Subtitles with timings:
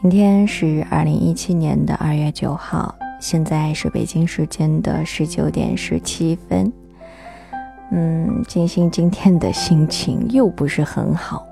[0.00, 6.72] 今天是二零一七年的二月九号，现在是北京时间的十九点十七分。
[7.90, 11.46] 嗯，静心今天的心情又不是很好。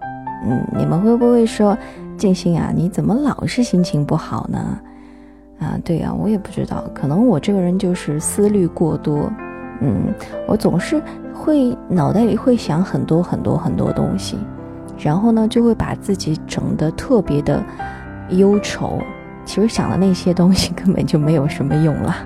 [0.46, 1.76] 嗯，你们会不会说，
[2.16, 4.80] 静心啊，你怎么老是心情不好呢？
[5.61, 9.30] 啊，对呀，我也不知道，可能我这个人就是思虑过多。
[9.82, 10.14] 嗯，
[10.48, 11.00] 我总是
[11.34, 14.38] 会脑袋里会想很多很多很多东西，
[14.98, 17.63] 然后呢，就会把自己整得特别的
[18.30, 19.00] 忧愁。
[19.44, 22.16] 其实想的那些东西根本就没有什么用了。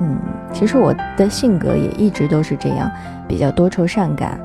[0.00, 0.16] 嗯，
[0.52, 2.90] 其实我的性格也一直都是这样，
[3.28, 4.40] 比较多愁善感。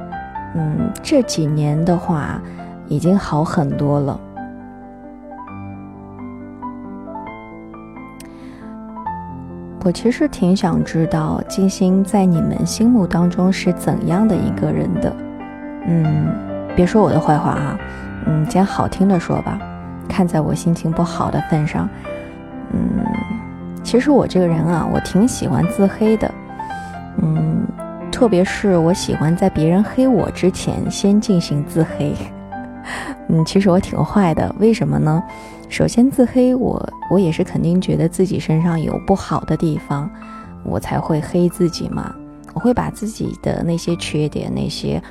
[0.56, 2.42] 嗯，这几年的话，
[2.88, 4.20] 已经好很多了。
[9.86, 15.16] 我其实挺想知道金星在你们心目当中是怎样的一个人的。
[15.88, 16.28] 嗯，
[16.76, 17.78] 别说我的坏话啊，
[18.26, 19.60] 嗯，讲好听的说吧。
[20.08, 21.90] 看在我心情不好的份上，
[22.72, 23.04] 嗯，
[23.84, 26.32] 其实我这个人啊，我挺喜欢自黑的。
[27.22, 27.66] 嗯，
[28.12, 32.14] 特别是我喜欢在别人黑我之前先进行自黑。
[33.30, 35.24] 嗯，其实我挺坏的，为什么呢？
[35.70, 40.08] 首先，自黑我，我也是肯定觉得自己身上有不好的地方，
[40.64, 42.14] 我才会黑自己嘛。
[42.54, 45.02] 我会把自己的那些缺点、那些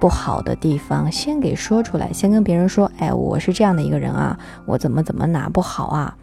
[0.00, 6.16] 不好的地方先给说出来，先跟别人说：“哎，我是这样的一个人啊，我怎么怎么哪不好啊。”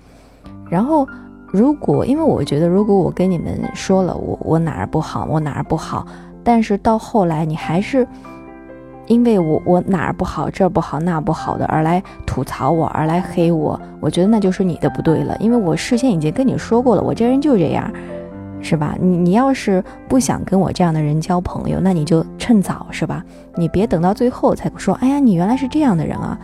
[0.70, 1.08] 然后，
[1.52, 6.06] 如果因为我觉得，如果我跟你们说了我我哪儿不好，我哪儿不好，
[6.44, 8.06] 但是到后来你还是。
[9.08, 15.34] 因为我我哪儿不好，这儿不好，那不好的，而来吐槽我，而来黑我，我觉得那就是你的不对了。
[15.40, 17.90] 因为我事先已经跟你说过了，我这人就这样，
[18.62, 18.96] 是吧？
[19.00, 23.24] 你你要是不想跟我这样的人交朋友，那你就趁早，是吧？
[23.56, 26.38] 你别等到最后才说，哎呀，你原来是这样的人啊。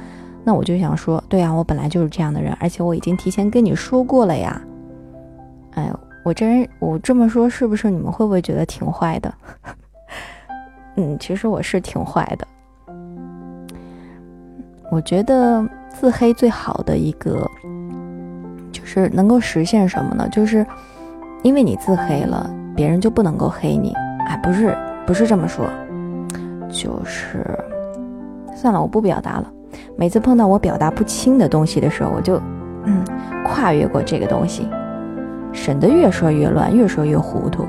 [0.45, 4.61] 那我就想说，对呀，我本来就是这样的人，而且我已经提前跟你说过了呀。
[5.71, 5.89] 哎，
[6.23, 9.33] 我这人，我这么说是不是你们会不会觉得挺坏的？
[10.97, 12.47] 嗯，其实我是挺坏的。
[14.91, 17.49] 我觉得自黑最好的一个，
[18.71, 20.27] 就是能够实现什么呢？
[20.29, 20.63] 就是
[21.43, 23.93] 因为你自黑了，别人就不能够黑你。
[24.27, 25.65] 哎，不是，不是这么说，
[26.69, 27.45] 就是
[28.55, 29.51] 算了，我不表达了。
[29.97, 32.41] 每次碰到我表达不清的东西的时候，我就
[32.85, 33.03] 嗯
[33.45, 34.67] 跨越过这个东西，
[35.51, 37.67] 省得越说越乱，越说越糊涂。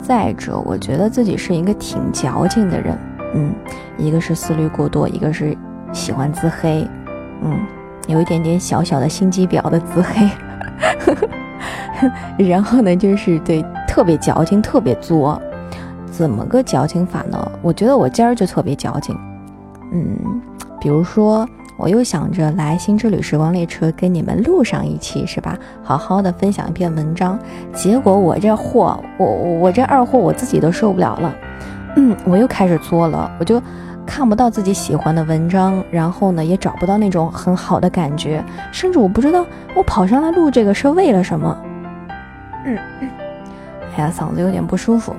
[0.00, 2.98] 再者，我觉得自己是一个挺矫情的人。
[3.34, 3.52] 嗯，
[3.98, 5.54] 一个是思虑过多，一个是
[5.92, 6.88] 喜欢自黑，
[7.42, 7.58] 嗯，
[8.06, 10.26] 有一点点小小的心机婊的自黑，
[12.38, 15.40] 然后呢，就是对特别矫情，特别作。
[16.10, 17.52] 怎么个矫情法呢？
[17.60, 19.14] 我觉得我今儿就特别矫情，
[19.92, 20.40] 嗯，
[20.80, 21.46] 比如说，
[21.76, 25.58] 我又想着来《新之旅时光列车》跟你们录上一期，是吧？
[25.82, 27.38] 好好的分享一篇文章，
[27.74, 31.34] 结果我这货，我我这二货，我自己都受不了了。
[31.96, 33.60] 嗯，我又开始作了，我就
[34.06, 38.42] 看不到自己喜欢的文章，然后呢，也找不到那种很好的感觉，
[38.72, 41.54] 甚至我不知道我跑上来录这个是为了什么。
[42.66, 42.76] 嗯，
[43.96, 45.14] 哎呀，嗓子有点不舒服，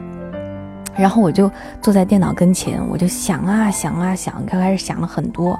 [0.97, 1.49] 然后我就
[1.81, 5.57] 坐在电脑跟前，我就想啊想啊想，刚开始想了很多，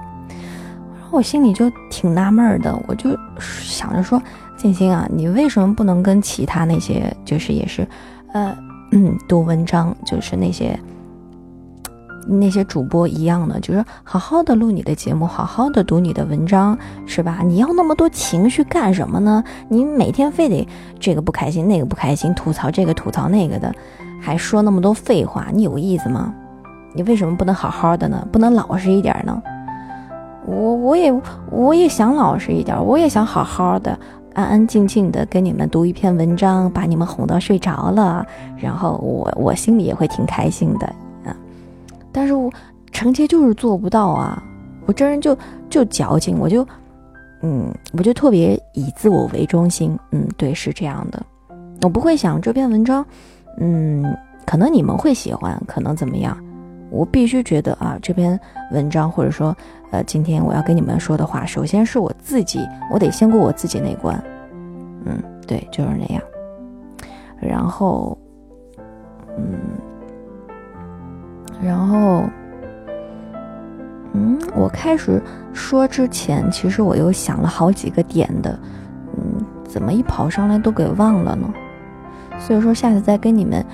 [0.99, 4.21] 然后我心里就挺纳闷的，我就想着说，
[4.57, 7.87] 静心啊，你为什么不能跟其他那些就是也是，
[8.33, 8.55] 呃，
[8.91, 10.77] 嗯，读文章就是那些。
[12.27, 17.39] 那些主播一样的，就是好好的录你的节目，好好的读你的文章，是吧？
[17.43, 19.43] 你要那么多情绪干什么呢？
[19.69, 20.67] 你每天非得
[20.99, 23.73] 这个不开心，那个不开心，吐槽这个吐槽那个的，
[24.21, 26.33] 还说那么多废话，你有意思吗？
[26.93, 28.27] 你为什么不能好好的呢？
[28.31, 29.41] 不能老实一点呢？
[30.45, 31.21] 我我也
[31.51, 33.97] 我也想老实一点，我也想好好的
[34.33, 38.25] 安安静静的跟你们读一篇文章，把你们哄到睡着了，
[38.57, 40.93] 然后我我心里也会挺开心的。
[42.17, 42.51] 但是我
[42.91, 44.41] 臣妾就是做不到啊！
[44.87, 45.37] 我这人就
[45.69, 46.67] 就矫情，我就，
[47.43, 49.95] 嗯，我就特别以自我为中心。
[50.11, 51.23] 嗯，对，是这样的。
[51.83, 53.05] 我不会想这篇文章，
[53.59, 54.03] 嗯，
[54.47, 56.35] 可能你们会喜欢，可能怎么样？
[56.89, 58.39] 我必须觉得啊，这篇
[58.71, 59.55] 文章或者说，
[59.91, 64.19] 呃，今天我要跟你们说的话，首先是我自己，我得先过我自己那关。
[65.05, 66.23] 嗯，对，就是那样。
[67.39, 68.17] 然后，
[74.77, 75.19] 开始
[75.53, 78.57] 说之前，其实我又想了好几个点的，
[79.17, 81.51] 嗯，怎么一跑上来都给忘了呢？
[82.39, 83.65] 所以说，下次再跟你们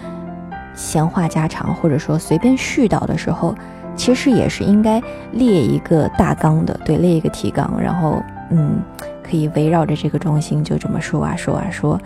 [0.73, 3.53] 闲话家常，或者说随便絮叨的时候，
[3.97, 5.03] 其实也是应该
[5.33, 8.81] 列一个大纲的，对，列一个提纲，然后嗯，
[9.21, 11.99] 可以围绕着这个中心就这么说啊说啊说，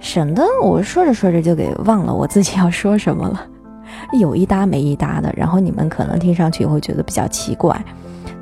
[0.00, 3.40] 省得我说着说着就给忘了我自己要说什么了，
[4.20, 7.82] 有一搭没一搭的，然后你们可能听上去会觉得比较奇怪，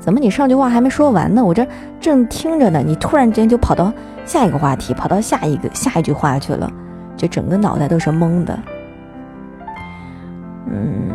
[0.07, 1.43] 怎么你上句话还没说完呢？
[1.43, 1.67] 我这
[1.99, 3.91] 正听着呢，你突然之间就跑到
[4.25, 6.71] 下一个话题，跑到下一个下一句话去了，
[7.17, 8.57] 就整个脑袋都是懵的，
[10.71, 11.11] 嗯。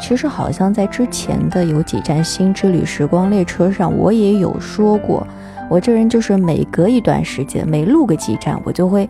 [0.00, 5.24] 其实好像在之前的有几站新之旅时光列车上，我也有说过，
[5.68, 9.08] 我这人就是每隔一段时间，每录个几站，我就会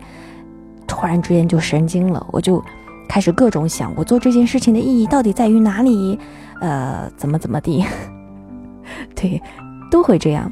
[0.85, 2.63] 突然之间就神经了，我就
[3.11, 6.17] 开始各种想，我做这件事情的意义到底在于哪里？
[6.61, 7.83] 呃，怎么怎么地？
[9.13, 9.41] 对，
[9.91, 10.49] 都会这样。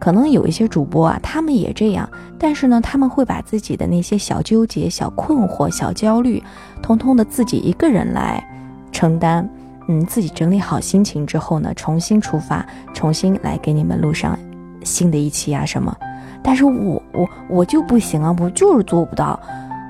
[0.00, 2.10] 可能有一些主播啊，他们也这样，
[2.40, 6.42] 但是呢，他们会把自己的那些小纠结、小困惑、小焦虑，
[6.82, 8.44] 通通的自己一个人来
[8.90, 9.48] 承担。
[9.86, 14.36] 嗯，自己整理好心情之后呢，重新出发，重新来给你们录上
[14.82, 15.96] 新的一期啊什么。
[16.42, 19.38] 但是我我我就不行啊，我就是做不到。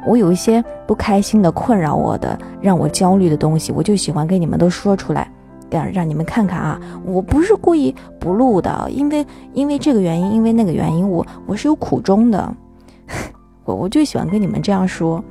[0.06, 5.30] 我有一些不开心的、困扰我的、让我焦虑的东西，我就喜欢跟你们都说出来，
[5.70, 6.80] 让让你们看看啊。
[7.04, 12.54] 我不是故意不录的，因为因为这个原因，因为那个原因，我我是有苦衷的。
[13.64, 15.22] 我我就喜欢跟你们这样说。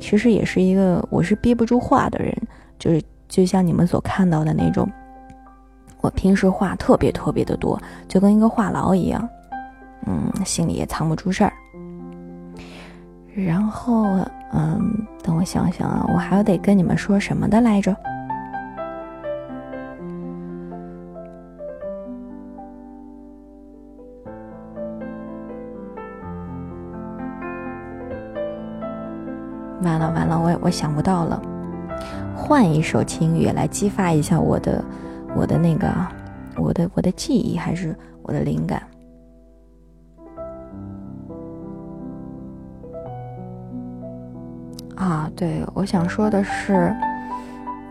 [0.00, 2.36] 其实也是一个我是憋不住话的人，
[2.78, 3.02] 就是。
[3.26, 4.88] 就像你们所看到的那种，
[6.02, 9.28] 我平时话特别特别的多，就跟一个话痨一样，
[10.06, 11.52] 嗯，心里也藏不住事儿。
[13.44, 14.04] 然后，
[14.52, 17.94] 嗯，等我想想啊，我还要得跟你们说什么的来着？
[29.82, 31.40] 完了完了，我我想不到了。
[32.34, 34.82] 换一首轻乐来激发一下我的，
[35.36, 35.86] 我的那个，
[36.56, 38.82] 我的我的记忆还是我的灵感
[45.44, 46.90] 对，我想说的是，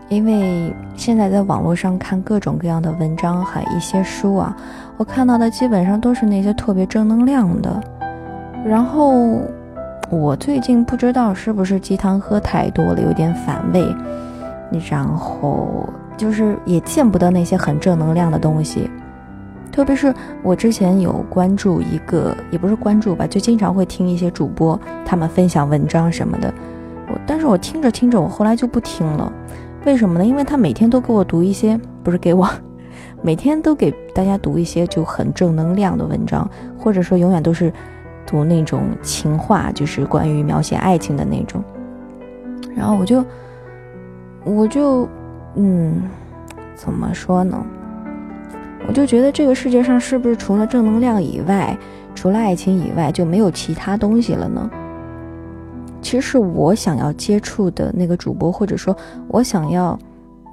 [0.08, 4.56] 因为现在在网络上看各种各样的文章和一些书啊，
[4.96, 7.80] 我看到的基本上都是那些特别正能量的。
[8.66, 9.40] 然后
[10.10, 13.86] 我最近不知道是不是鸡汤喝太多了，有点反胃。
[14.90, 18.90] 然后就是也见不得那些很正能量的东西，
[19.70, 20.12] 特别是
[20.42, 26.52] 我之前有关注一个，也不是关注吧，就经常会听一些主播他们分享文章什么的。
[27.26, 29.32] 但是我听着听着，我后来就不听了。
[29.84, 30.24] 为什么呢？
[30.24, 32.48] 因为他每天都给我读一些，不是给我，
[33.22, 36.48] 每天都给大家读一些就很正能量的文章，
[36.78, 37.72] 或者说永远都是
[38.26, 41.62] 读那种情话，就是关于描写爱情的那种。
[42.76, 43.24] 然后我就。
[44.46, 45.08] 我就，
[45.54, 46.02] 嗯，
[46.74, 47.64] 怎么说呢？
[48.86, 51.74] 我就觉得这个世界上是不是除了正能量以外，
[52.14, 54.70] 除了爱情以外，就没有其他东西了呢？
[56.04, 58.96] 其实是我想要接触的那个主播，或者说
[59.26, 59.98] 我想要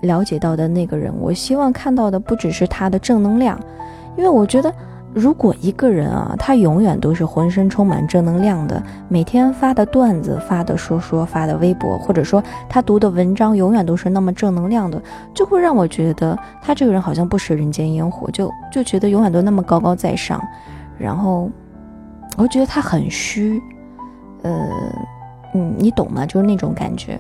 [0.02, 3.60] 了解到的那个人，我希望看到的不只是他的正能量，
[4.18, 4.74] 因为我觉得。
[5.14, 15.02] 如果一个人啊，他永远都是浑身充满正能量的，每天发的段子、发的说说、发的微博，或者说他读的文章永远都是那么正能量的，
[15.34, 20.42] 就会让我觉得他这个人好像不食人间烟火，就就觉得永远都那么高高在上，
[20.98, 21.50] 然后
[22.40, 23.62] 我觉得他很虚，
[24.44, 24.70] 呃，
[25.54, 26.26] 嗯，你懂吗？
[26.26, 27.20] 就是那种感觉。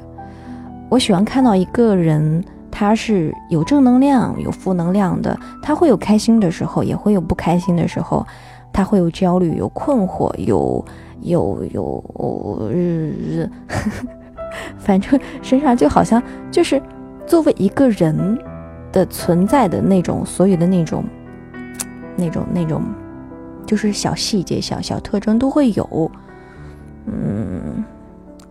[0.89, 2.43] 我喜欢看到一个人。
[2.73, 5.37] 他是有正能量，有负能量的。
[5.61, 8.25] 他会有开心的时候，也会有不开心的时候。
[8.71, 10.83] 他会有焦虑，有困惑，有
[11.19, 12.01] 有有，
[14.79, 16.81] 反正身上就好像就是
[17.27, 18.39] 作为一个人
[18.93, 21.03] 的存在的那种所有的那种
[22.15, 22.81] 那种那种，
[23.67, 26.09] 就是小细节、小小特征都会有。
[27.05, 27.83] 嗯，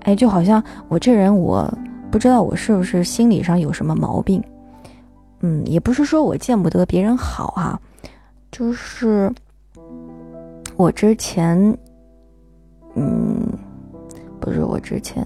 [0.03, 1.73] 哎，就好像我这人我。
[2.11, 4.43] 不知道我是不是心理上有什么毛病，
[5.43, 7.81] 嗯，也不是说我见不得别人好啊，
[8.51, 9.33] 就是
[10.77, 11.57] 我之前，
[12.97, 13.47] 嗯，
[14.41, 15.25] 不是我之前，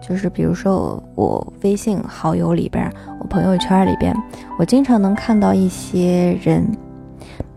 [0.00, 4.14] 就是比如说我微信好友里边，我朋友圈里边，
[4.56, 6.64] 我经常能看到一些人，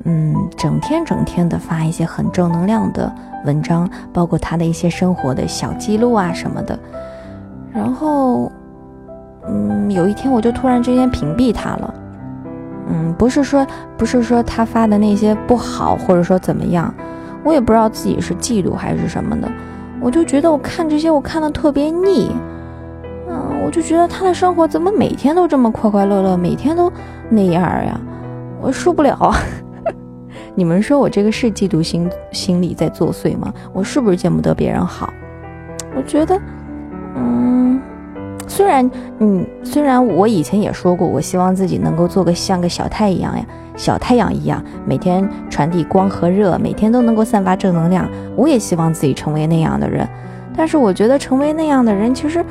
[0.04, 3.12] 嗯，整天整天的发一些很正能量的
[3.46, 6.78] 文章，包括他的一些生活的小记录啊什么的，
[7.74, 8.52] 然后。
[9.46, 11.94] 嗯，有一天我就突然之间屏蔽他了。
[12.88, 13.68] 嗯，不是说
[13.98, 16.94] 不是说他发的那些不好，或者说怎么样，
[17.44, 19.52] 我也不知道自己是嫉妒还是什么的。
[20.00, 22.32] 我就觉得我看这些我看的特别腻。
[23.28, 26.90] 嗯，我就觉得他的生活怎么每天都这么快快乐乐，每天都
[27.28, 28.00] 那样呀，
[28.62, 29.34] 我受不了。
[30.56, 33.54] 你们说我这个是嫉妒心心理在作祟吗？
[33.74, 35.12] 我是不是见不得别人好？
[35.96, 36.40] 我觉得，
[37.16, 37.82] 嗯，
[38.48, 43.46] 虽然，嗯，虽然我以前也说过，我希望自己能够做个像个小太阳呀，
[43.76, 48.08] 小太阳一样，每天传递光和热，每天都能够散发正能量。
[48.36, 50.08] 我也希望自己成为那样的人，
[50.56, 52.46] 但是我觉得成为那样的人，其实，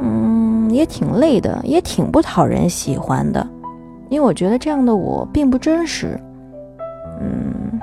[0.00, 3.46] 嗯，也挺累的，也挺不讨人喜欢的，
[4.08, 6.18] 因为我觉得这样的我并不真实。
[7.20, 7.80] 嗯，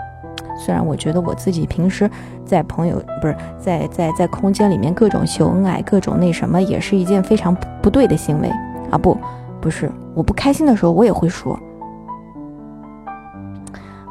[0.57, 2.09] 虽然我觉得我自己平时
[2.45, 8.49] 在朋友不是在在在空间里面各种秀恩爱，各种那什么，也是一件非常不对的行为
[8.91, 8.97] 啊！
[8.97, 9.17] 不，
[9.59, 11.57] 不是，我不开心的时候我也会说。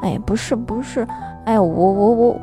[0.02, 1.06] 哎，不是不是，
[1.44, 2.40] 哎，我我我，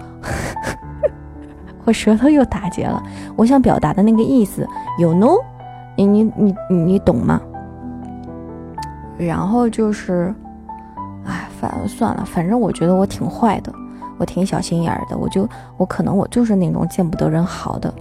[1.85, 3.03] 我舌头又打结了。
[3.35, 4.65] 我想表达的那个意思
[4.97, 5.35] 有 no，
[5.97, 7.41] 你你你你懂吗？
[9.17, 10.33] 然后就是。
[11.59, 13.73] 反算了，反正我觉得我挺坏的，
[14.17, 15.47] 我挺小心眼儿的，我就
[15.77, 17.93] 我可能我就是那种见不得人好的，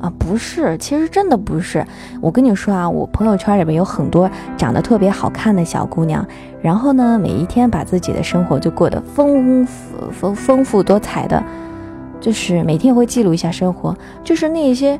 [0.00, 1.86] 啊，不是，其实真的不是。
[2.20, 6.26] 我跟你说啊，我朋友圈里面有很多长得特别好看的小姑娘，
[6.60, 11.42] 然后呢，每一天把自己的生活就过得丰富丰丰富多彩的，
[12.20, 14.98] 就是每天会记录一下生活，就是那些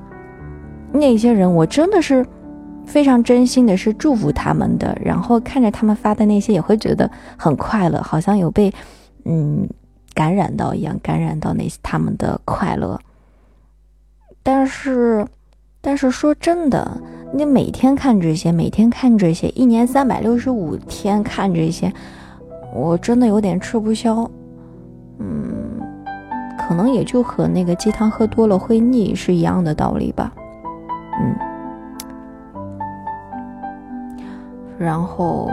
[0.92, 2.24] 那些人，我真的是。
[2.86, 8.72] 非常真心的是祝福他们的，然后看着他们发的那些也会觉得很快乐，好像有被
[9.24, 9.68] 嗯
[10.14, 12.98] 感染到一样，感染到那些他们的快乐。
[14.42, 15.26] 但是，
[15.80, 16.98] 但是说真的，
[17.34, 21.92] 你每天看这些，每天看这些，一年三百六十五天看这些，
[22.72, 24.30] 我真的有点吃不消。
[25.18, 25.80] 嗯，
[26.56, 30.32] 可能也就和那个鸡汤喝多了会腻是一样的道理吧。
[31.20, 31.55] 嗯。
[34.78, 35.50] 然后，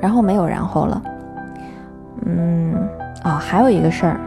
[0.00, 1.02] 然后没有然后了。
[2.24, 2.74] 嗯，
[3.24, 4.20] 哦，还有一个事儿，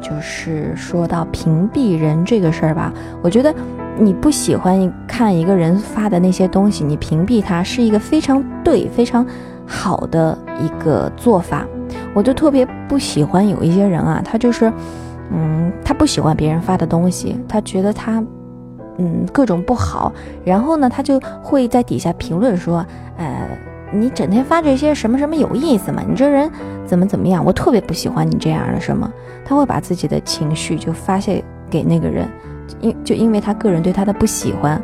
[0.00, 2.92] 就是说到屏蔽人这个事儿吧。
[3.22, 3.54] 我觉得
[3.98, 9.24] 你不喜欢看一个人发的那些东西，你屏蔽他是一个非常对、非常
[9.66, 11.64] 好的一个做法。
[12.12, 14.72] 我就特别不喜欢有一些人啊，他就是，
[15.32, 18.22] 嗯，他不喜欢别人发的东西，他觉得他。
[19.00, 20.12] 嗯，各种不好，
[20.44, 22.84] 然后呢，他就会在底下评论说，
[23.16, 23.48] 呃，
[23.90, 26.02] 你整天发这些什么什么有意思吗？
[26.06, 26.50] 你这人
[26.84, 27.42] 怎么怎么样？
[27.42, 29.10] 我特别不喜欢你这样的什么。
[29.42, 32.28] 他会把自己的情绪就发泄给那个人，
[32.82, 34.78] 因就因为他个人对他的不喜欢，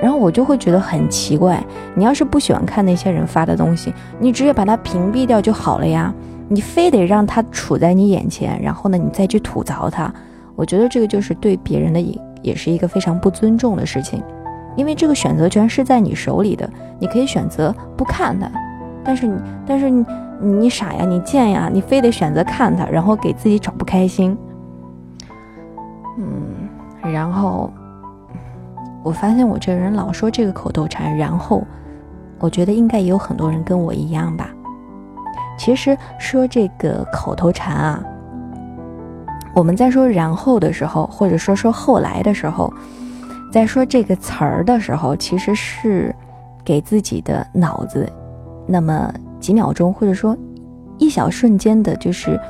[0.00, 1.62] 然后我就会觉得很奇怪。
[1.94, 6.12] 你要是不喜欢看那些人发的东西，你直接把他屏蔽掉就好了呀。
[6.48, 10.12] 你非得让他处在你眼前，然后呢，你再去吐槽他，
[10.56, 12.18] 我觉得这个就是对别人的影。
[12.42, 14.22] 也是一个非常不尊重的事情，
[14.76, 16.68] 因为这个选择权是在你手里的，
[16.98, 18.50] 你可以选择不看他，
[19.04, 20.04] 但是你，但是你，
[20.40, 24.36] 你傻呀，你贱呀，你非得选择看他，然后给自己找不开心。
[26.18, 27.72] 嗯，然后
[29.02, 31.62] 我发现我这个人老说这个口头禅，然后
[32.38, 34.50] 我觉得应该也有很多人跟我一样吧。
[35.56, 38.02] 其实说这个口头禅啊。
[39.54, 42.72] 我们在说“然后”的时候，或者说说“后来”的时候，
[43.52, 46.14] 在说这个词儿的时候，其实是
[46.64, 48.10] 给自己的脑子
[48.66, 50.34] 那么几秒钟，或者说
[50.96, 52.40] 一小瞬间的，就是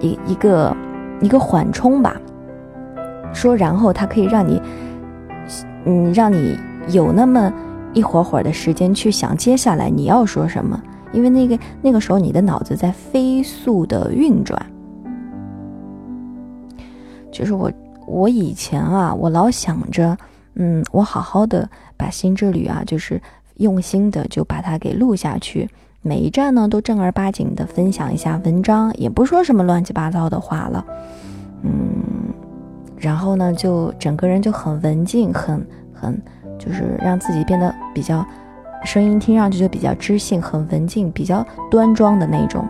[0.00, 0.76] 一一个
[1.20, 2.14] 一个缓冲吧。
[3.32, 4.60] 说“然后”，它可以让你，
[5.86, 6.58] 嗯，让你
[6.88, 7.50] 有那么
[7.94, 10.78] 一会儿会儿的时间去想接下来你要说什么，
[11.10, 14.60] 因为那个那个时候你的脑子在飞速的运转。
[17.34, 17.68] 就是我，
[18.06, 20.16] 我以前啊，我老想着，
[20.54, 23.20] 嗯，我好好的把新之旅啊，就是
[23.56, 25.68] 用心的就把它给录下去，
[26.00, 30.84] 每一站呢都正儿八经的分享一下文章，也不说什么乱七八糟的话了，
[31.62, 31.72] 嗯，
[32.96, 36.16] 然后呢就整个人就很文静，很很
[36.56, 38.24] 就是让自己变得比较
[38.84, 42.64] 声音听上去就比较知性，很文静，比较端庄的那种，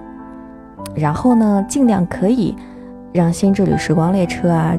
[0.95, 2.57] 然后呢尽量可以。
[3.15, 4.77] 让新之旅时光列车啊，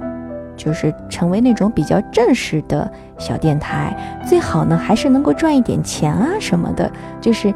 [0.57, 3.95] 就是成为那种比较正式的小电台，
[4.27, 7.53] 最好呢还是能够赚一点钱啊什么的，就是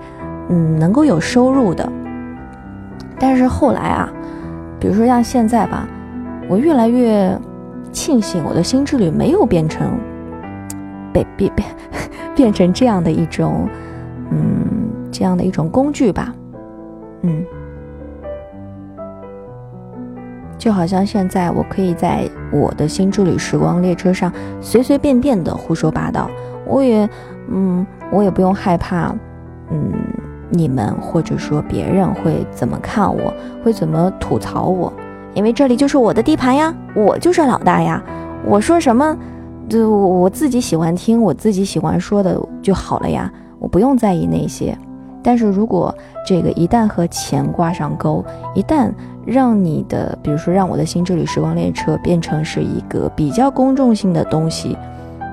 [0.47, 1.87] 嗯能够有收入的。
[3.19, 4.09] 但是后来啊，
[4.79, 5.85] 比如说像现在吧，
[6.47, 7.37] 我越来越
[7.91, 9.99] 庆幸我的新之旅没有变成
[11.11, 11.67] 被变变
[12.33, 13.67] 变成这样的一种
[14.31, 16.33] 嗯这样的一种工具吧，
[17.23, 17.43] 嗯。
[20.59, 26.29] 就好像现在我可以在我的新之旅时光列车上随随便便的胡说八道，
[26.67, 27.09] 我也，
[27.49, 29.15] 嗯，我也不用害怕，
[29.71, 29.93] 嗯，
[30.49, 34.91] 你们或者说别人会怎么看我，会怎么吐槽我，
[35.33, 38.03] 因为这里就是我的地盘呀，我就是老大呀，
[38.45, 39.17] 我说什么，
[39.69, 44.77] 就我自己喜欢听，我自己喜欢说的就好了呀，我不用在意那些。
[45.21, 45.93] 但是如果
[46.25, 48.23] 这个一旦和钱挂上钩，
[48.55, 48.91] 一旦
[49.25, 54.77] 让你的，比如说让我的新之旅时光列车变成是一个比较公众性的东西，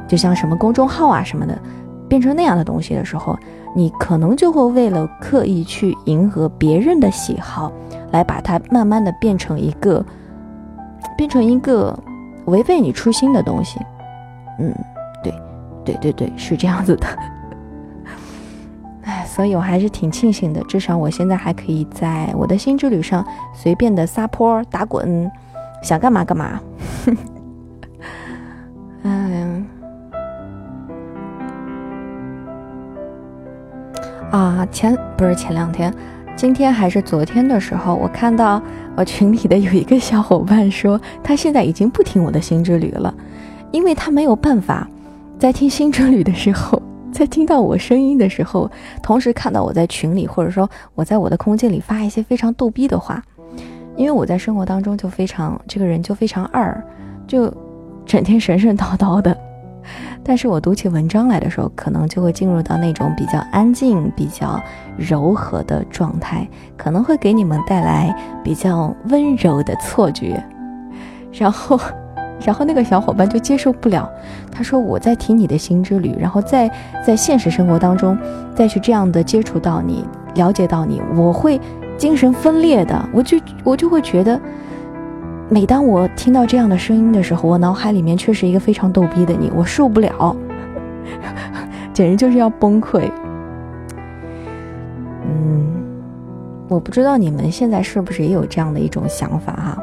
[0.08, 1.56] 就像什么公众号啊什么的，
[2.08, 3.38] 变成那样的东西的时候，
[3.74, 7.70] 你可能就会为了刻意去迎合别人的喜好，
[8.10, 10.04] 来把它慢慢的变成一个，
[11.16, 11.96] 变成一个
[12.46, 13.78] 违背你初心的东西。
[14.58, 14.74] 嗯，
[15.22, 15.32] 对，
[15.84, 17.06] 对对对，是这样子的。
[19.36, 25.30] 所以我还是挺庆幸的，至少我现在还可以在我的新之旅上随便的撒泼打滚，
[25.82, 26.58] 想干嘛干嘛。
[29.04, 29.66] 嗯，
[34.30, 35.92] 啊，前不是前两天，
[36.34, 38.62] 今天还是昨天的时候，我看到
[38.96, 43.12] 我群里的有一个小伙伴说，他现在已经不听我的新之旅了，
[43.70, 44.88] 因为他没有办法
[45.38, 46.80] 在听新之旅的时候。
[47.16, 48.70] 在听到我声音的时候，
[49.02, 53.22] 同时看到我在群里，或者说我在我的空间里发一些非常逗逼的话，
[53.96, 56.78] 因为我在生活当中就非常这个人就非常二，
[57.26, 57.50] 就
[58.04, 59.34] 整天神神叨叨的。
[60.22, 64.60] 但是我读起文章来的时候，可能就会进入到那种比较安静、比较
[64.98, 66.46] 柔和的状态，
[66.76, 70.44] 可能会给你们带来比较温柔的错觉，
[71.32, 71.80] 然后。
[72.44, 74.08] 然后那个小伙伴就接受不了，
[74.52, 76.70] 他说：“我在听你的新之旅，然后在
[77.04, 78.16] 在现实生活当中
[78.54, 81.60] 再去这样的接触到你，了解到你，我会
[81.96, 83.08] 精神分裂的。
[83.12, 84.38] 我就我就会觉得，
[85.48, 90.36] 每当我听到这样的声音的时候，我脑海里面却是一个非常逗逼的你，我受不了，
[91.92, 93.10] 简直就是要崩溃。
[95.24, 95.66] 嗯，
[96.68, 99.82] 我不知道你们现在是不是也有这样的一种想法哈？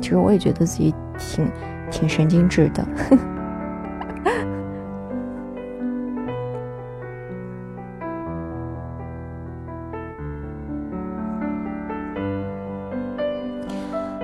[0.00, 1.50] 其实我也觉得自己。”挺
[1.90, 2.86] 挺神经质的。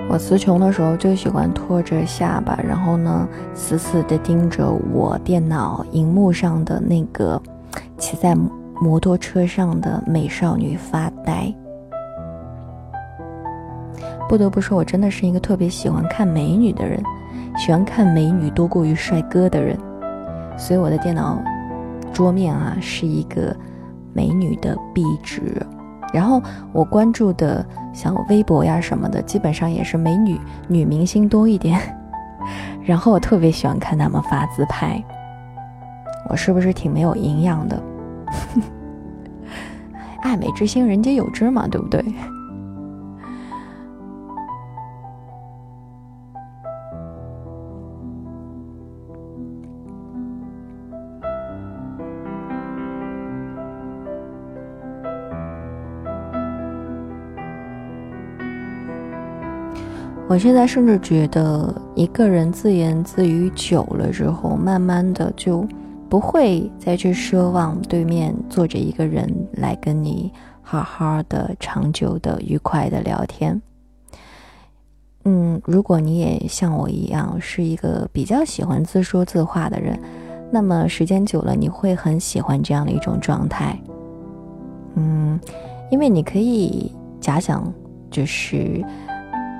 [0.09, 7.41] 我词穷的时候就喜欢托着下巴，然后呢，死死的盯着我电脑荧幕上的那个
[7.97, 8.37] 骑在
[8.79, 11.51] 摩托车上的美少女发呆。
[14.33, 16.99] 不得不说，我真的是一个特别喜欢看美女的人，
[17.55, 19.77] 喜欢看美女多过于帅哥的人，
[20.57, 21.39] 所以我的电脑
[22.11, 23.55] 桌面啊是一个
[24.11, 25.63] 美女的壁纸，
[26.11, 26.41] 然后
[26.71, 31.79] 我关注的像微博呀什么的，基本上也是美女女明星多一点，
[32.83, 34.99] 然后我特别喜欢看他们发自拍，
[36.27, 37.79] 我是不是挺没有营养的？
[40.23, 42.03] 爱美之心，人皆有之嘛，对不对？
[60.33, 65.63] 我现在甚至觉得，一个人自言自语久了之后，慢慢的就
[66.09, 73.61] 不会再去奢望对面坐着一个人来跟你好好的、长久的、愉快的聊天。
[75.25, 79.99] 嗯，如果你也像我一样是一个比较喜欢自说自话的人，
[80.49, 83.79] 那么时间久了，你会很喜欢这样的一种状态。
[84.95, 85.39] 嗯，
[85.91, 86.91] 因为你可以
[87.21, 87.71] 假想，
[88.09, 88.83] 就是。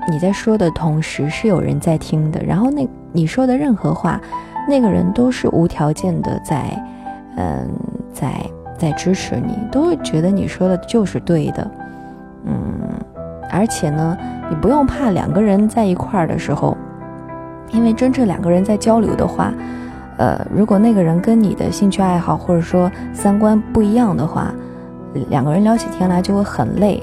[0.08, 4.20] 你在说的同时是有人在听的，然后那你说的任何话，
[4.68, 6.82] 那个人都是无条件的在，
[7.36, 7.68] 嗯，
[8.12, 8.34] 在
[8.78, 11.70] 在支持你，都会觉得你说的就是对的，
[12.44, 12.54] 嗯，
[13.50, 14.16] 而且呢，
[14.50, 16.76] 你不用怕两个人在一块儿的时候，
[17.72, 19.52] 因为真正两个人在交流的话，
[20.18, 24.52] 呃，如果那个人跟你的兴趣爱好或者说三观不一样的话，
[25.30, 27.02] 两个人聊起天来就会很累。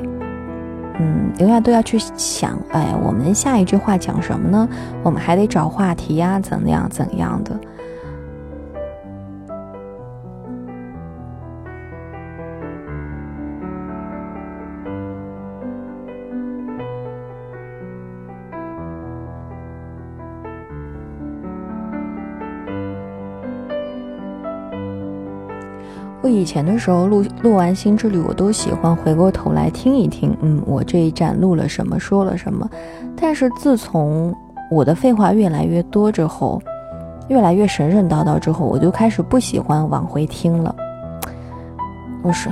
[1.00, 4.68] 嗯，永远都要去想，哎，我们下一句话讲什么呢？
[5.04, 7.60] 我们还得找话题呀，怎样怎样的。
[26.24, 32.70] 我以前的时候录录完《新之旅》，我都喜欢回过头来听一听，嗯，我这一站录了什么，说了什么。
[33.16, 34.34] 但是自从
[34.70, 36.62] 我的废话越来越多之后，
[37.28, 40.76] 越来越神神叨叨之后，我就开始不喜欢往回听了。
[42.22, 42.50] 我是，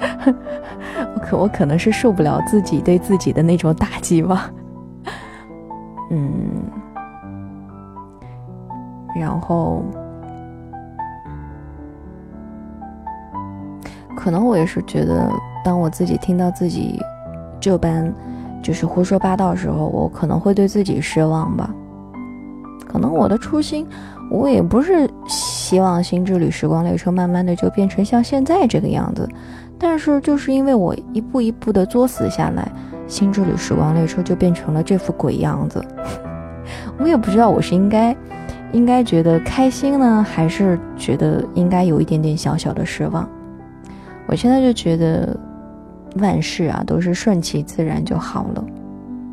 [1.14, 4.50] 我可我可能是受不了自己对自己的那种打击吧。
[6.10, 6.30] 嗯，
[9.14, 9.84] 然后。
[14.22, 15.32] 可能我也是觉得，
[15.64, 17.00] 当我自己听到自己
[17.58, 18.12] 这般
[18.62, 21.70] 就是胡说八道的时候，我可能会对自己失望吧。
[22.86, 23.86] 可能我的初心，
[24.30, 29.26] 我也不是希望《新之旅时光列车》慢慢的就变成像现在这个样子，
[29.78, 32.62] 但是就是因为我一步一步的作死下来，
[33.06, 35.82] 《新之旅时光列车》就变成了这副鬼样子。
[37.00, 38.14] 我也不知道我是应该
[38.72, 43.26] 应该觉得开心呢，还是觉得应该有一点点小小的失望。
[44.26, 45.38] 我现在就觉得，
[46.16, 48.64] 万事啊都是顺其自然就好了，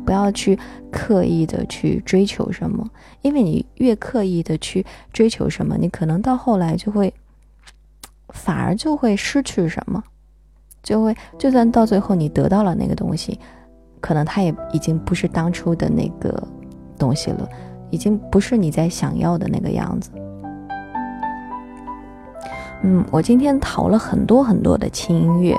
[0.04, 0.58] 不要去
[0.90, 2.88] 刻意的去追求什么，
[3.22, 7.12] 因为你越刻意的去追求什么，你可能到后来就会，
[8.30, 10.02] 反而就会失去什么，
[10.82, 13.38] 就会就算到最后你得到了那个东西，
[14.00, 16.42] 可能它也已经不是当初的那个
[16.98, 17.48] 东西了，
[17.90, 20.10] 已经不是你在想要的那个样子。
[22.82, 25.56] 嗯，我今天淘了很多很多的轻音乐，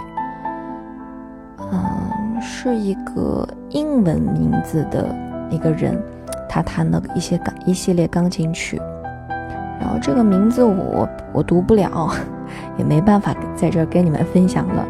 [1.72, 5.14] 嗯，是一个英文名字的
[5.50, 6.02] 一个人，
[6.48, 8.82] 他弹了一些钢一系列钢琴曲，
[9.82, 12.10] 然后这个名字我我读不了，
[12.80, 14.86] 也没办法在这儿跟你们分享了。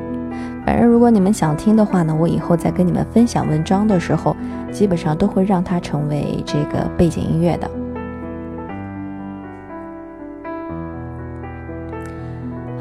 [0.65, 4.36] 反正如果你们想听的话呢，我以后在跟你们分享文章的时候，
[4.72, 7.68] 基本上都会让它成为这个背景音乐的。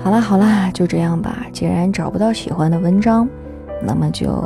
[0.09, 1.37] 好啦好啦，就这样吧。
[1.53, 3.29] 既然找不到喜欢的文章，
[3.87, 4.43] 那么就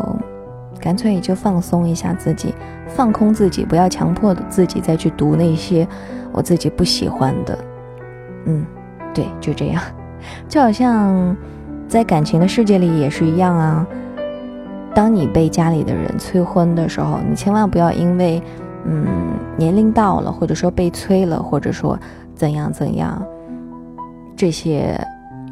[0.80, 2.52] 干脆就放松一下自己，
[2.88, 5.86] 放空自己，不要强迫自己再去读那些
[6.32, 7.56] 我自己不喜欢的。
[8.46, 8.66] 嗯，
[9.14, 9.80] 对，就这样。
[10.48, 11.36] 就好像
[11.86, 13.86] 在感情的世界里也是一样啊。
[14.92, 18.42] 当你被家里的人催婚的时候，你千万不要因为
[18.84, 19.06] 嗯
[19.56, 21.96] 年龄到了，或者说被催了，或者说
[22.34, 23.24] 怎样怎样
[24.36, 25.00] 这些。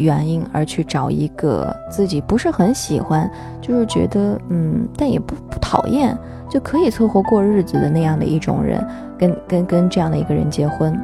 [0.00, 6.16] 原因而去找一个自己不是很喜欢，就是觉得嗯，但也不不讨厌，
[6.48, 8.82] 就可以凑合过日子的那样的一种人，
[9.18, 10.98] 跟跟跟这样的一个人结婚，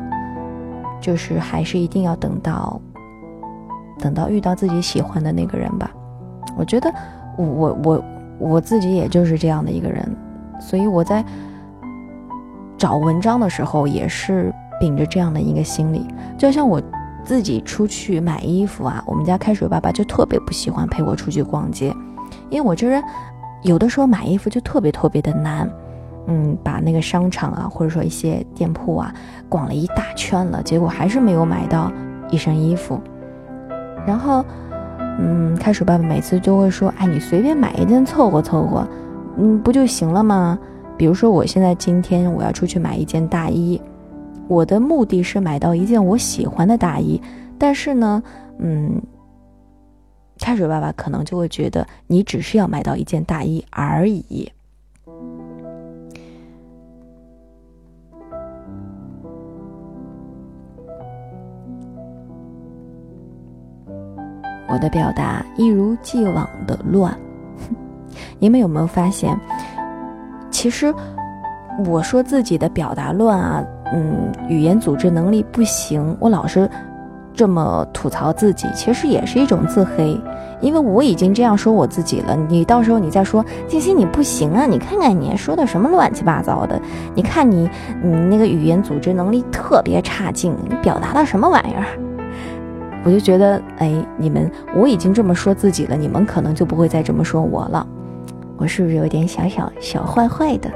[0.99, 2.81] 就是还是一定要等到，
[3.99, 5.91] 等到遇到自己喜欢的那个人吧。
[6.57, 6.91] 我觉得
[7.37, 8.05] 我我我
[8.39, 10.05] 我自己也就是这样的一个人，
[10.59, 11.23] 所以我在
[12.79, 16.07] 找文章的时候也是秉着这样的一个心理，
[16.39, 16.81] 就像我。
[17.27, 21.93] 自己出去买衣服啊，我们家开水爸爸就特别不喜欢陪我出去逛街，
[22.49, 23.03] 因为我这人
[23.62, 25.69] 有的时候买衣服就特别特别的难，
[26.29, 29.12] 嗯，把那个商场啊或者说一些店铺啊
[29.49, 31.91] 逛了一大圈了，结果还是没有买到
[32.31, 33.01] 一身衣服。
[34.07, 34.45] 然后，
[35.19, 38.87] 嗯，开水爸爸每次就会说：“哎，你随便买一件凑合凑合，
[39.37, 40.57] 嗯，不就行了吗？”
[40.97, 43.83] 比如说我现在今天我要出去买一件大衣。
[44.49, 47.21] 我的目的是买到一件我喜欢的大衣，
[47.59, 48.23] 但是呢，
[48.59, 49.01] 嗯，
[50.39, 54.51] 开水爸爸可能就会觉得你只是要买到一件大衣而已。
[64.69, 67.17] 我的表达一如既往的乱，
[68.39, 69.39] 你们有没有发现？
[70.51, 70.95] 其实
[71.87, 73.65] 我说自己的表达乱啊。
[73.92, 76.68] 嗯，语言组织能力不行，我老是
[77.33, 80.20] 这么吐槽自己，其实也是一种自黑，
[80.61, 82.35] 因为我已经这样说我自己了。
[82.49, 86.81] 你到时候你再说静心你不行啊，你看看你说的什么乱七八糟的，
[87.14, 87.70] 你看你
[88.03, 91.87] 你那个语言组织能力特别差劲，你表达的什么玩意儿？
[93.05, 97.87] 我就觉得，哎，你们我已经这么说自己了，你们可能就不会再这么说我了。
[98.57, 100.68] 我是不是有点小小小坏坏的？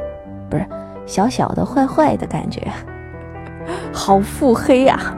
[0.48, 0.64] 不是
[1.06, 2.70] 小小的坏坏的感觉？
[3.92, 5.14] 好腹黑呀！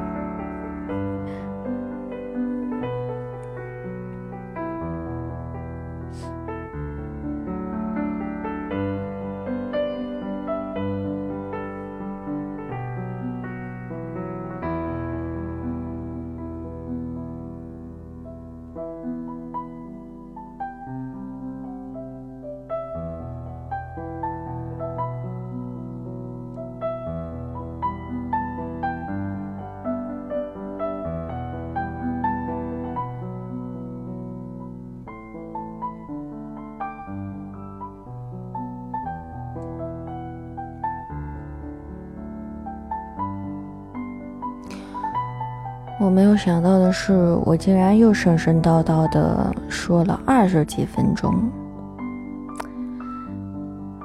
[46.02, 51.32] 我没有想到的是，我竟然又神神叨叨的说了二十几分钟。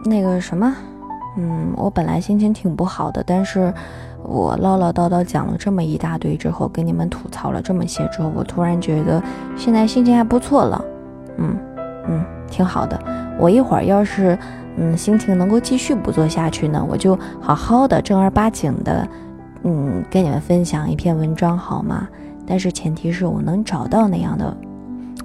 [0.06, 0.72] 那个什么，
[1.38, 3.74] 嗯，我本来心情挺不好的，但是
[4.22, 9.20] 我唠唠叨叨讲了这么一大堆之后，跟你们吐槽了这么些之后，我突然觉得
[9.56, 10.86] 现在心情还不错了，
[11.38, 11.58] 嗯
[12.08, 13.00] 嗯，挺好的。
[13.40, 14.38] 我一会儿要是
[14.78, 19.08] 嗯心情能够继续不做下去呢，我就好好的正儿八经的。
[19.69, 22.08] 嗯，跟你们分享一篇文章好吗？
[22.45, 24.56] 但是前提是我能找到那样的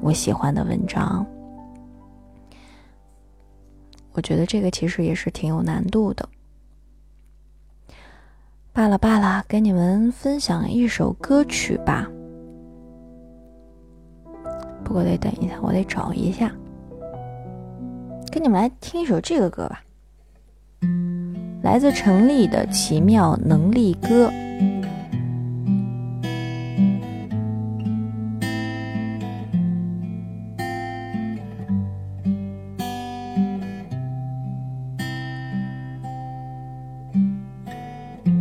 [0.00, 1.24] 我喜欢的文章。
[4.10, 6.28] 我觉得这个其实也是挺有难度的。
[8.72, 12.10] 罢了罢了，跟你们分享一首歌曲吧。
[14.82, 16.52] 不过得等一下，我得找一下。
[18.32, 19.84] 跟你们来听一首这个歌吧。
[21.62, 24.30] 来自陈粒的奇妙能力歌。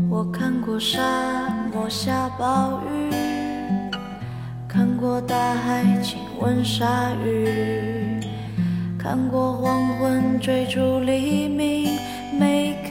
[0.09, 0.99] 我看过沙
[1.71, 3.11] 漠下暴雨，
[4.67, 8.19] 看过大海亲吻鲨鱼，
[8.97, 11.99] 看过黄昏追逐黎明。
[12.39, 12.90] 没看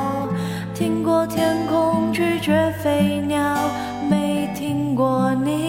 [1.33, 3.55] 天空拒绝飞鸟，
[4.09, 5.61] 没听过你。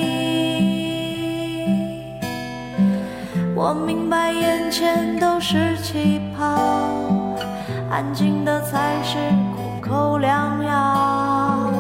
[3.55, 6.44] 我明白眼前都是气泡，
[7.88, 9.16] 安静的才是
[9.55, 11.70] 苦口良药。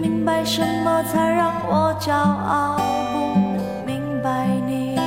[0.00, 2.78] 明白什么才让我骄傲？
[3.12, 3.18] 不
[3.84, 4.98] 明白你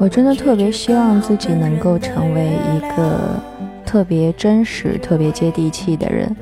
[0.00, 3.38] 我真的特别希望自己能够成为一个
[3.84, 6.34] 特别真实、特别接地气的人。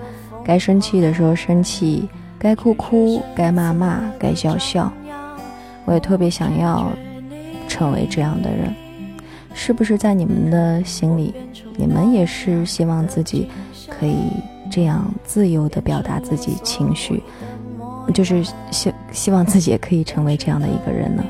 [0.44, 4.92] 该生气的时候生气，该哭哭，该骂骂，该笑笑。
[5.84, 6.90] 我也特别想要
[7.68, 8.74] 成为这样的人。
[9.54, 11.34] 是不是在你们的心里，
[11.76, 13.48] 你们也是希望自己
[13.86, 14.16] 可以
[14.70, 17.22] 这样自由的表达自己情绪，
[18.14, 21.22] 就是希希望自己也可以成为这样的一个人呢？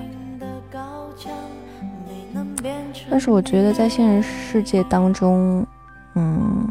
[3.10, 5.66] 但是我觉得，在现实世界当中，
[6.14, 6.66] 嗯，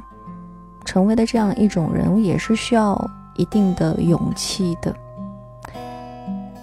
[0.86, 4.96] 成为的这样一种人，也是需要一定的勇气的。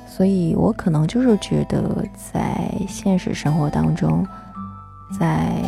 [0.06, 4.26] 所以我可能就是觉得，在现实生活当中，
[5.18, 5.62] 在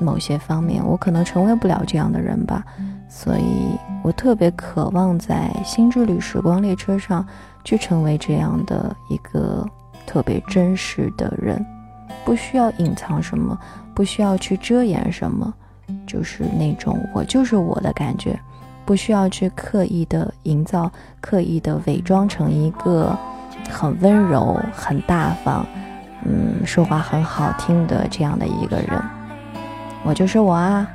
[0.00, 2.64] 某些方面，我可能成为不了这样的人吧。
[3.08, 7.24] 所以我特别渴望在《新之旅时光列车》上
[7.62, 9.64] 去成为这样的一个
[10.04, 11.64] 特别真实的人。
[12.24, 13.56] 不需要隐藏什么，
[13.94, 15.54] 不需要去遮掩什么，
[16.06, 18.38] 就是那种我就是我的感觉，
[18.84, 23.16] 不需要去刻意的营造，刻意的伪装成一个
[23.70, 25.66] 很温柔、很大方，
[26.24, 29.02] 嗯，说话很好听的这样的一个人，
[30.04, 30.86] 我就是我啊。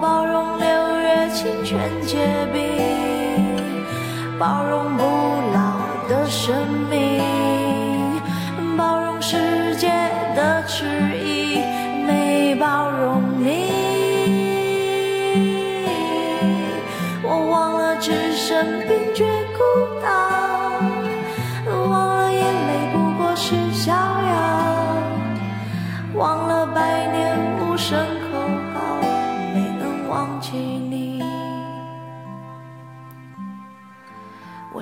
[0.00, 0.66] 包容六
[0.98, 2.60] 月清泉结冰，
[4.38, 5.02] 包容不
[5.54, 5.58] 老
[6.08, 6.54] 的生
[6.90, 7.20] 命，
[8.76, 9.88] 包容世界
[10.34, 10.84] 的迟
[11.18, 11.60] 疑。
[12.06, 13.72] 没包容你，
[17.22, 19.24] 我忘了置身冰绝
[19.56, 19.58] 孤
[20.00, 20.25] 岛，